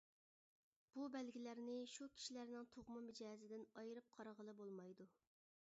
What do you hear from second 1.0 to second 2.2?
بەلگىلەرنى شۇ